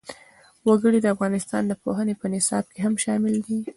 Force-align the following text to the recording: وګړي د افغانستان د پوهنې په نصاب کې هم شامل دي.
وګړي 0.67 0.99
د 1.01 1.07
افغانستان 1.15 1.63
د 1.67 1.71
پوهنې 1.83 2.13
په 2.21 2.25
نصاب 2.33 2.65
کې 2.71 2.79
هم 2.85 2.93
شامل 3.03 3.35
دي. 3.45 3.57